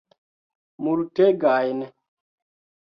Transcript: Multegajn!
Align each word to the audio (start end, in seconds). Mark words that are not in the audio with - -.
Multegajn! 0.83 1.87